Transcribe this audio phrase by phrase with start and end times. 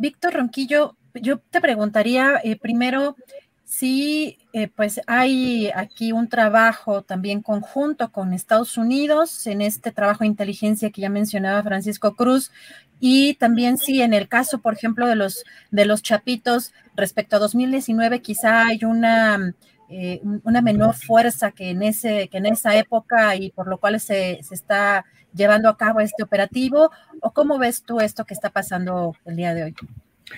[0.00, 3.16] Víctor Ronquillo, yo te preguntaría eh, primero
[3.70, 10.24] Sí, eh, pues hay aquí un trabajo también conjunto con Estados Unidos en este trabajo
[10.24, 12.50] de inteligencia que ya mencionaba Francisco Cruz
[12.98, 17.38] y también sí en el caso, por ejemplo, de los de los chapitos respecto a
[17.38, 19.54] 2019 quizá hay una
[19.90, 23.98] eh, una menor fuerza que en ese que en esa época y por lo cual
[23.98, 28.50] se, se está llevando a cabo este operativo o cómo ves tú esto que está
[28.50, 29.74] pasando el día de hoy.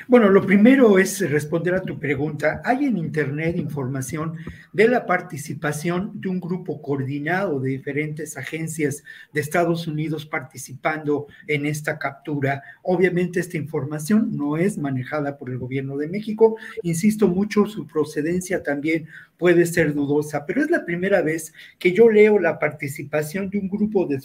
[0.09, 2.62] Bueno, lo primero es responder a tu pregunta.
[2.65, 4.37] Hay en Internet información
[4.73, 11.67] de la participación de un grupo coordinado de diferentes agencias de Estados Unidos participando en
[11.67, 12.63] esta captura.
[12.83, 16.57] Obviamente esta información no es manejada por el gobierno de México.
[16.83, 19.09] Insisto mucho, su procedencia también
[19.43, 23.69] puede ser dudosa, pero es la primera vez que yo leo la participación de un
[23.69, 24.20] grupo de,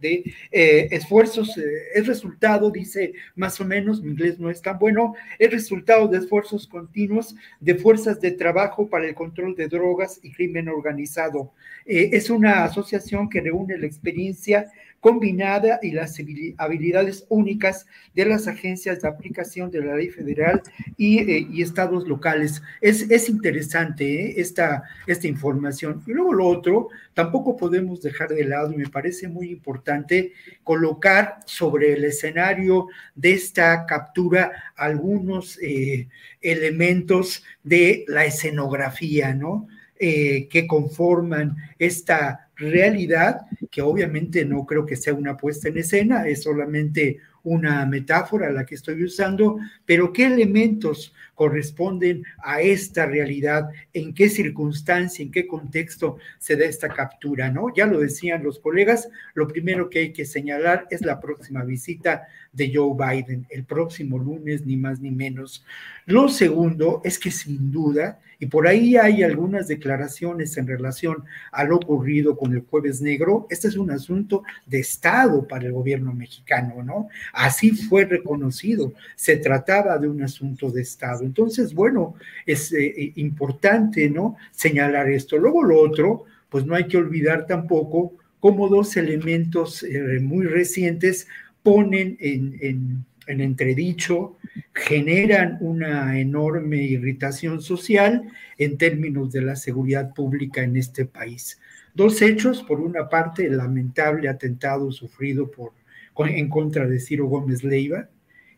[0.00, 1.56] de eh, esfuerzos.
[1.56, 1.62] Eh,
[1.94, 4.97] es resultado, dice más o menos, mi inglés no es tan bueno,
[5.38, 10.32] es resultado de esfuerzos continuos de fuerzas de trabajo para el control de drogas y
[10.32, 11.52] crimen organizado.
[11.86, 16.18] Eh, es una asociación que reúne la experiencia combinada y las
[16.56, 20.62] habilidades únicas de las agencias de aplicación de la ley federal
[20.96, 22.62] y, eh, estados locales.
[22.80, 26.02] Es, interesante eh, esta, esta información.
[26.06, 30.32] Y luego lo otro, tampoco podemos dejar de lado, y me parece muy importante,
[30.64, 34.52] colocar sobre el escenario de esta captura
[34.88, 36.08] algunos eh,
[36.40, 39.68] elementos de la escenografía, ¿no?
[40.00, 46.44] que conforman esta realidad, que obviamente no creo que sea una puesta en escena, es
[46.44, 54.12] solamente una metáfora la que estoy usando, pero qué elementos corresponden a esta realidad, en
[54.12, 57.72] qué circunstancia, en qué contexto se da esta captura, ¿no?
[57.74, 62.26] Ya lo decían los colegas, lo primero que hay que señalar es la próxima visita
[62.52, 65.64] de Joe Biden, el próximo lunes, ni más ni menos.
[66.06, 71.64] Lo segundo es que sin duda, y por ahí hay algunas declaraciones en relación a
[71.64, 76.14] lo ocurrido con el jueves negro, este es un asunto de Estado para el gobierno
[76.14, 77.08] mexicano, ¿no?
[77.38, 81.22] Así fue reconocido, se trataba de un asunto de Estado.
[81.22, 84.36] Entonces, bueno, es eh, eh, importante, ¿no?
[84.50, 85.38] Señalar esto.
[85.38, 91.28] Luego lo otro, pues no hay que olvidar tampoco cómo dos elementos eh, muy recientes
[91.62, 94.36] ponen en, en entredicho,
[94.74, 98.24] generan una enorme irritación social
[98.56, 101.60] en términos de la seguridad pública en este país.
[101.94, 105.77] Dos hechos, por una parte, el lamentable atentado sufrido por,
[106.26, 108.08] en contra de Ciro Gómez Leiva,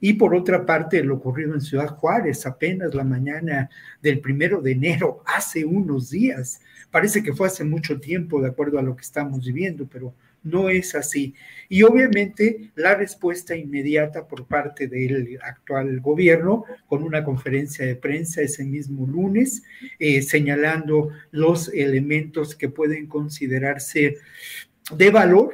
[0.01, 3.69] y por otra parte, lo ocurrido en Ciudad Juárez apenas la mañana
[4.03, 6.61] del primero de enero, hace unos días.
[6.91, 10.71] Parece que fue hace mucho tiempo, de acuerdo a lo que estamos viviendo, pero no
[10.71, 11.35] es así.
[11.69, 18.41] Y obviamente la respuesta inmediata por parte del actual gobierno con una conferencia de prensa
[18.41, 19.63] ese mismo lunes,
[19.99, 24.17] eh, señalando los elementos que pueden considerarse
[24.97, 25.53] de valor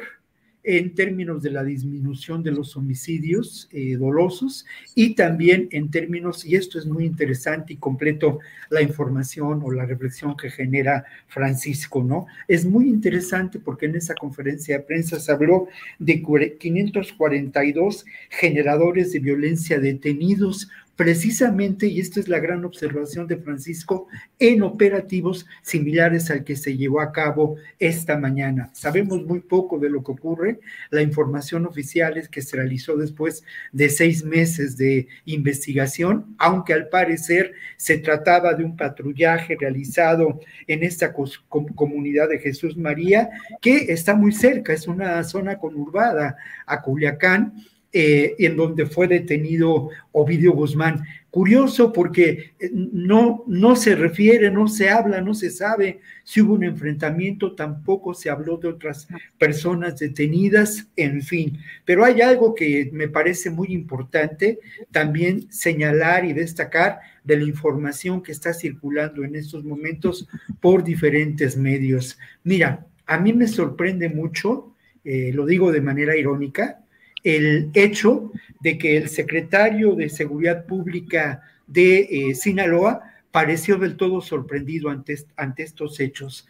[0.67, 4.67] en términos de la disminución de los homicidios eh, dolosos
[4.97, 9.87] y también en términos, y esto es muy interesante y completo la información o la
[9.87, 12.27] reflexión que genera Francisco, ¿no?
[12.49, 15.69] Es muy interesante porque en esa conferencia de prensa se habló
[16.01, 16.21] de
[16.59, 24.09] 542 generadores de violencia detenidos precisamente, y esta es la gran observación de Francisco,
[24.39, 28.71] en operativos similares al que se llevó a cabo esta mañana.
[28.73, 30.61] Sabemos muy poco de lo que ocurre.
[30.91, 36.89] La información oficial es que se realizó después de seis meses de investigación, aunque al
[36.89, 43.29] parecer se trataba de un patrullaje realizado en esta comunidad de Jesús María,
[43.61, 47.55] que está muy cerca, es una zona conurbada a Culiacán
[47.93, 51.05] eh, en donde fue detenido Ovidio Guzmán.
[51.31, 56.55] Curioso porque eh, no, no se refiere, no se habla, no se sabe si hubo
[56.55, 61.59] un enfrentamiento, tampoco se habló de otras personas detenidas, en fin.
[61.85, 64.59] Pero hay algo que me parece muy importante
[64.91, 70.29] también señalar y destacar de la información que está circulando en estos momentos
[70.61, 72.19] por diferentes medios.
[72.45, 74.75] Mira, a mí me sorprende mucho,
[75.05, 76.81] eh, lo digo de manera irónica,
[77.27, 78.31] el hecho
[78.61, 83.03] de que el secretario de Seguridad Pública de eh, Sinaloa
[83.33, 86.47] pareció del todo sorprendido ante, ante estos hechos.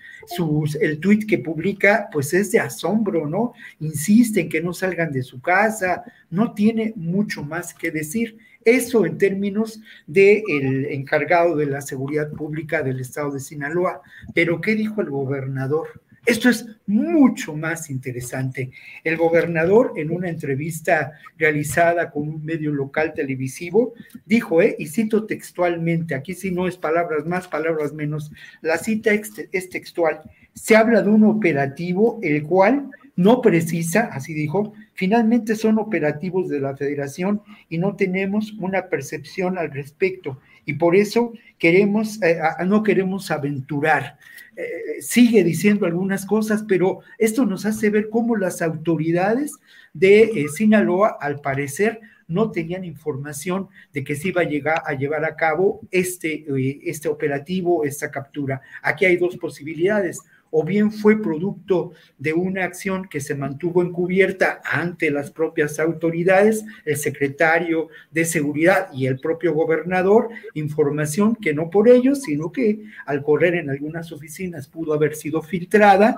[0.78, 3.54] el tuit que publica, pues es de asombro, ¿no?
[3.80, 8.36] Insiste en que no salgan de su casa, no tiene mucho más que decir.
[8.62, 14.02] Eso en términos del encargado de la seguridad pública del estado de Sinaloa.
[14.34, 16.02] Pero, ¿qué dijo el gobernador?
[16.26, 18.72] Esto es mucho más interesante.
[19.04, 23.94] El gobernador, en una entrevista realizada con un medio local televisivo,
[24.24, 29.12] dijo, eh, y cito textualmente, aquí sí no es palabras más, palabras menos, la cita
[29.12, 30.20] es textual,
[30.52, 36.60] se habla de un operativo el cual no precisa, así dijo, finalmente son operativos de
[36.60, 42.82] la federación y no tenemos una percepción al respecto y por eso queremos, eh, no
[42.82, 44.18] queremos aventurar.
[44.56, 49.52] Eh, sigue diciendo algunas cosas, pero esto nos hace ver cómo las autoridades
[49.94, 54.94] de eh, Sinaloa, al parecer, no tenían información de que se iba a llegar a
[54.94, 56.44] llevar a cabo este,
[56.82, 58.60] este operativo, esta captura.
[58.82, 64.60] Aquí hay dos posibilidades o bien fue producto de una acción que se mantuvo encubierta
[64.64, 71.70] ante las propias autoridades, el secretario de Seguridad y el propio gobernador, información que no
[71.70, 76.16] por ellos, sino que al correr en algunas oficinas pudo haber sido filtrada,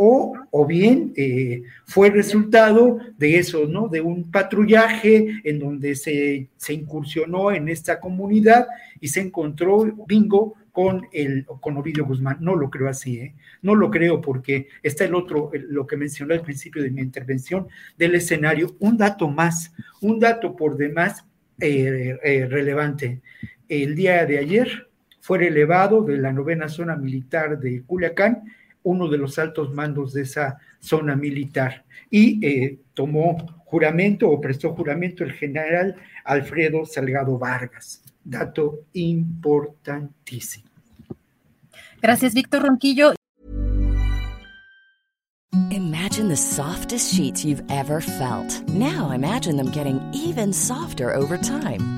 [0.00, 3.88] o, o, bien eh, fue resultado de eso, ¿no?
[3.88, 8.68] De un patrullaje en donde se, se, incursionó en esta comunidad
[9.00, 12.36] y se encontró, bingo, con, el, con Ovidio Guzmán.
[12.38, 13.34] No lo creo así, ¿eh?
[13.62, 17.66] no lo creo porque está el otro, lo que mencioné al principio de mi intervención,
[17.96, 18.76] del escenario.
[18.78, 21.24] Un dato más, un dato por demás
[21.60, 23.22] eh, eh, relevante.
[23.68, 28.44] El día de ayer fue relevado de la novena zona militar de Culiacán
[28.88, 33.36] uno de los altos mandos de esa zona militar y eh, tomó
[33.66, 35.94] juramento o prestó juramento el general
[36.24, 38.02] Alfredo Salgado Vargas.
[38.24, 40.68] Dato importantísimo.
[42.00, 43.14] Gracias, Víctor Ronquillo.
[45.70, 48.62] Imagine the softest sheets you've ever felt.
[48.68, 51.97] Now imagine them getting even softer over time.